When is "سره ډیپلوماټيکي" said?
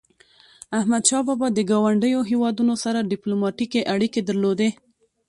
2.83-3.81